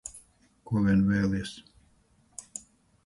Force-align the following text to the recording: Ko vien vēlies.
Ko 0.69 0.81
vien 0.87 1.03
vēlies. 1.11 1.53